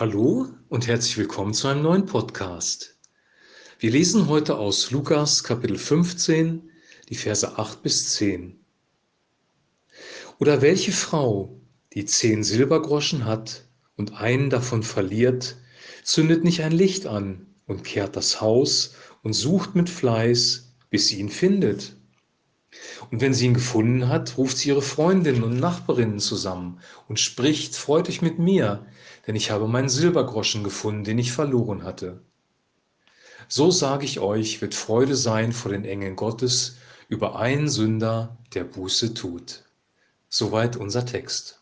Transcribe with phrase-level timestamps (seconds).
[0.00, 2.96] Hallo und herzlich willkommen zu einem neuen Podcast.
[3.80, 6.70] Wir lesen heute aus Lukas Kapitel 15,
[7.08, 8.60] die Verse 8 bis 10.
[10.38, 11.60] Oder welche Frau,
[11.94, 13.64] die zehn Silbergroschen hat
[13.96, 15.56] und einen davon verliert,
[16.04, 18.94] zündet nicht ein Licht an und kehrt das Haus
[19.24, 21.96] und sucht mit Fleiß, bis sie ihn findet.
[23.10, 27.76] Und wenn sie ihn gefunden hat, ruft sie ihre Freundinnen und Nachbarinnen zusammen und spricht,
[27.76, 28.86] freut euch mit mir,
[29.26, 32.20] denn ich habe meinen Silbergroschen gefunden, den ich verloren hatte.
[33.48, 36.76] So sage ich euch, wird Freude sein vor den Engeln Gottes
[37.08, 39.64] über einen Sünder, der Buße tut.
[40.28, 41.60] Soweit unser Text.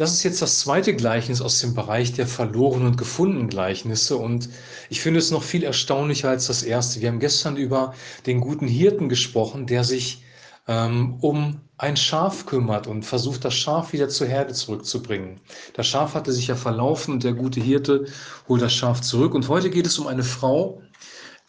[0.00, 4.48] Das ist jetzt das zweite Gleichnis aus dem Bereich der verlorenen und gefundenen Gleichnisse und
[4.88, 7.02] ich finde es noch viel erstaunlicher als das erste.
[7.02, 7.92] Wir haben gestern über
[8.24, 10.24] den guten Hirten gesprochen, der sich
[10.66, 15.38] ähm, um ein Schaf kümmert und versucht, das Schaf wieder zur Herde zurückzubringen.
[15.74, 18.06] Das Schaf hatte sich ja verlaufen und der gute Hirte
[18.48, 19.34] holt das Schaf zurück.
[19.34, 20.80] Und heute geht es um eine Frau,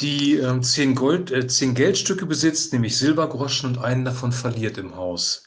[0.02, 4.97] die äh, zehn, Gold, äh, zehn Geldstücke besitzt, nämlich Silbergroschen und einen davon verliert im
[4.97, 5.43] Haus.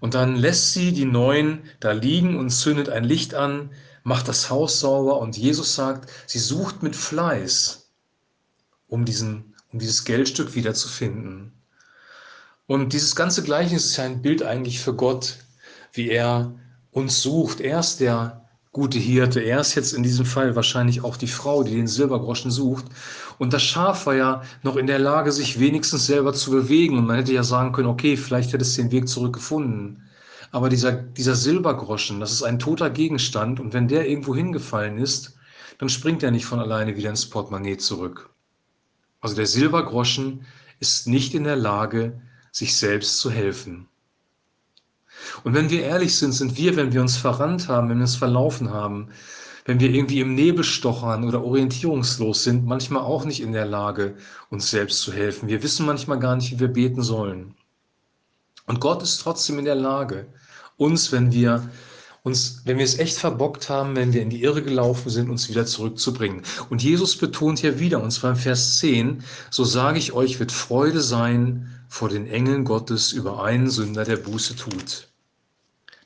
[0.00, 3.70] Und dann lässt sie die neun da liegen und zündet ein Licht an,
[4.02, 7.90] macht das Haus sauber und Jesus sagt, sie sucht mit Fleiß,
[8.88, 11.52] um, diesen, um dieses Geldstück wieder zu finden.
[12.66, 15.38] Und dieses ganze Gleichnis ist ja ein Bild eigentlich für Gott,
[15.92, 16.54] wie er
[16.90, 17.60] uns sucht.
[17.60, 19.40] Er ist der gute Hirte.
[19.40, 22.86] Er ist jetzt in diesem Fall wahrscheinlich auch die Frau, die den Silbergroschen sucht.
[23.38, 26.98] Und das Schaf war ja noch in der Lage, sich wenigstens selber zu bewegen.
[26.98, 30.02] Und man hätte ja sagen können, okay, vielleicht hätte es den Weg zurückgefunden.
[30.50, 33.60] Aber dieser, dieser Silbergroschen, das ist ein toter Gegenstand.
[33.60, 35.36] Und wenn der irgendwo hingefallen ist,
[35.78, 38.30] dann springt er nicht von alleine wieder ins Portemonnaie zurück.
[39.20, 40.44] Also der Silbergroschen
[40.80, 42.20] ist nicht in der Lage,
[42.52, 43.88] sich selbst zu helfen.
[45.44, 48.16] Und wenn wir ehrlich sind, sind wir, wenn wir uns verrannt haben, wenn wir uns
[48.16, 49.08] verlaufen haben,
[49.64, 54.16] wenn wir irgendwie im Nebel stochern oder orientierungslos sind, manchmal auch nicht in der Lage,
[54.48, 55.48] uns selbst zu helfen.
[55.48, 57.54] Wir wissen manchmal gar nicht, wie wir beten sollen.
[58.66, 60.26] Und Gott ist trotzdem in der Lage,
[60.76, 61.68] uns, wenn wir
[62.28, 65.48] uns, wenn wir es echt verbockt haben, wenn wir in die Irre gelaufen sind, uns
[65.48, 66.42] wieder zurückzubringen.
[66.70, 70.52] Und Jesus betont hier wieder, und zwar im Vers 10, so sage ich euch, wird
[70.52, 75.08] Freude sein vor den Engeln Gottes über einen Sünder, der Buße tut.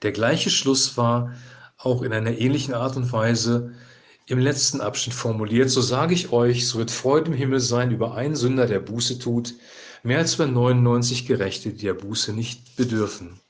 [0.03, 1.33] Der gleiche Schluss war
[1.77, 3.73] auch in einer ähnlichen Art und Weise
[4.27, 5.71] im letzten Abschnitt formuliert.
[5.71, 9.19] So sage ich euch, so wird Freude im Himmel sein über einen Sünder, der Buße
[9.19, 9.55] tut,
[10.05, 13.41] mehr als über 99 Gerechte, die der Buße nicht bedürfen.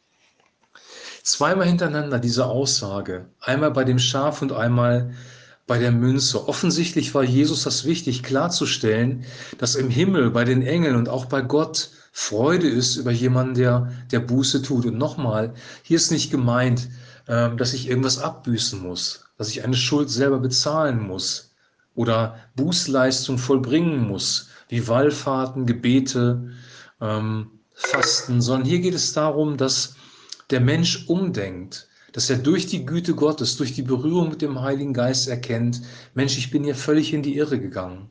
[1.22, 5.15] Zweimal hintereinander diese Aussage, einmal bei dem Schaf und einmal
[5.66, 6.49] bei der Münze.
[6.49, 9.25] Offensichtlich war Jesus das wichtig, klarzustellen,
[9.59, 13.93] dass im Himmel, bei den Engeln und auch bei Gott Freude ist über jemanden, der,
[14.10, 14.84] der Buße tut.
[14.84, 16.88] Und nochmal, hier ist nicht gemeint,
[17.28, 21.54] ähm, dass ich irgendwas abbüßen muss, dass ich eine Schuld selber bezahlen muss
[21.94, 26.50] oder Bußleistung vollbringen muss, wie Wallfahrten, Gebete,
[27.00, 29.94] ähm, Fasten, sondern hier geht es darum, dass
[30.52, 34.92] der Mensch umdenkt, dass er durch die Güte Gottes, durch die Berührung mit dem Heiligen
[34.92, 35.80] Geist erkennt,
[36.14, 38.10] Mensch, ich bin hier völlig in die Irre gegangen.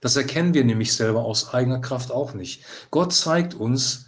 [0.00, 2.64] Das erkennen wir nämlich selber aus eigener Kraft auch nicht.
[2.90, 4.06] Gott zeigt uns,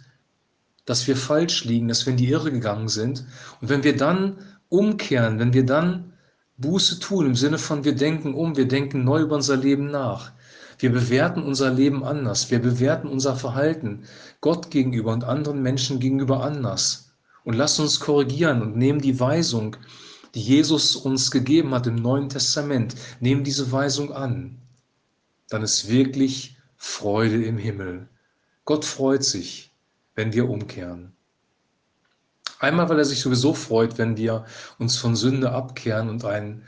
[0.85, 3.25] dass wir falsch liegen, dass wir in die Irre gegangen sind.
[3.61, 6.13] Und wenn wir dann umkehren, wenn wir dann
[6.57, 10.33] Buße tun, im Sinne von wir denken um, wir denken neu über unser Leben nach,
[10.77, 14.03] wir bewerten unser Leben anders, wir bewerten unser Verhalten
[14.41, 17.08] Gott gegenüber und anderen Menschen gegenüber anders
[17.43, 19.75] und lassen uns korrigieren und nehmen die Weisung,
[20.35, 24.59] die Jesus uns gegeben hat im Neuen Testament, nehmen diese Weisung an
[25.49, 28.07] dann ist wirklich Freude im Himmel.
[28.65, 29.73] Gott freut sich,
[30.15, 31.13] wenn wir umkehren.
[32.59, 34.45] Einmal, weil er sich sowieso freut, wenn wir
[34.77, 36.63] uns von Sünde abkehren und ein,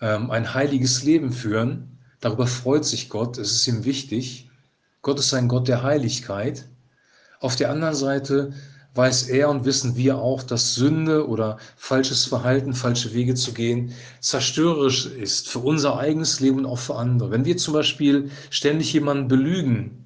[0.00, 1.98] ähm, ein heiliges Leben führen.
[2.20, 4.50] Darüber freut sich Gott, es ist ihm wichtig.
[5.02, 6.66] Gott ist ein Gott der Heiligkeit.
[7.40, 8.54] Auf der anderen Seite
[8.94, 13.92] weiß er und wissen wir auch, dass Sünde oder falsches Verhalten, falsche Wege zu gehen,
[14.20, 17.30] zerstörerisch ist für unser eigenes Leben und auch für andere.
[17.30, 20.04] Wenn wir zum Beispiel ständig jemanden belügen,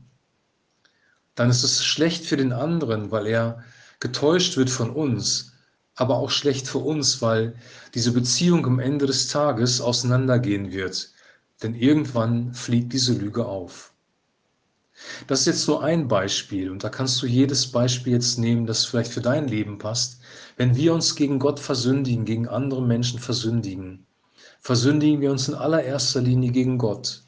[1.35, 3.63] dann ist es schlecht für den anderen, weil er
[4.01, 5.53] getäuscht wird von uns,
[5.95, 7.55] aber auch schlecht für uns, weil
[7.95, 11.13] diese Beziehung am Ende des Tages auseinandergehen wird.
[11.63, 13.93] Denn irgendwann fliegt diese Lüge auf.
[15.27, 18.85] Das ist jetzt nur ein Beispiel und da kannst du jedes Beispiel jetzt nehmen, das
[18.85, 20.21] vielleicht für dein Leben passt.
[20.57, 24.07] Wenn wir uns gegen Gott versündigen, gegen andere Menschen versündigen,
[24.61, 27.23] versündigen wir uns in allererster Linie gegen Gott,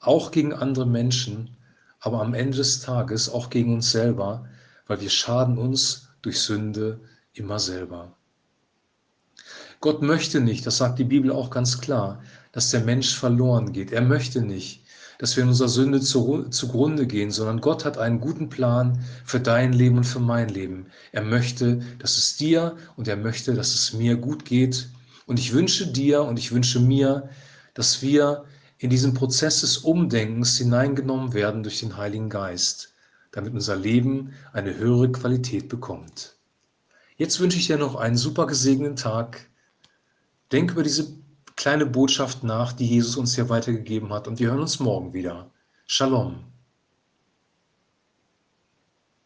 [0.00, 1.56] auch gegen andere Menschen,
[2.00, 4.48] aber am Ende des Tages auch gegen uns selber,
[4.86, 7.00] weil wir schaden uns durch Sünde
[7.34, 8.16] immer selber.
[9.80, 12.22] Gott möchte nicht, das sagt die Bibel auch ganz klar,
[12.52, 13.92] dass der Mensch verloren geht.
[13.92, 14.84] Er möchte nicht,
[15.20, 19.38] dass wir in unserer Sünde zu, zugrunde gehen, sondern Gott hat einen guten Plan für
[19.38, 20.86] dein Leben und für mein Leben.
[21.12, 24.88] Er möchte, dass es dir und er möchte, dass es mir gut geht.
[25.26, 27.28] Und ich wünsche dir und ich wünsche mir,
[27.74, 28.46] dass wir
[28.78, 32.94] in diesen Prozess des Umdenkens hineingenommen werden durch den Heiligen Geist,
[33.30, 36.34] damit unser Leben eine höhere Qualität bekommt.
[37.18, 39.50] Jetzt wünsche ich dir noch einen super gesegneten Tag.
[40.50, 41.12] Denk über diese
[41.60, 44.26] kleine Botschaft nach, die Jesus uns hier weitergegeben hat.
[44.26, 45.50] Und wir hören uns morgen wieder.
[45.86, 46.42] Shalom.